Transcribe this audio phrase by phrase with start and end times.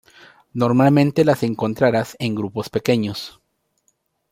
[0.53, 3.39] Normalmente las encontrarás en grupos pequeños.